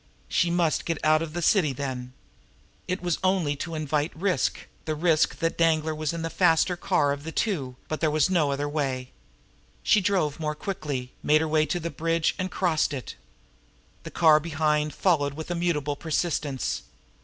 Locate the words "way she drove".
8.67-10.39